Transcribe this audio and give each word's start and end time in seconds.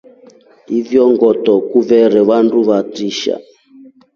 Iyo 0.79 1.03
ngoto 1.11 1.53
kuvetre 1.69 2.19
vandu 2.29 2.57
vatrisha. 2.67 3.35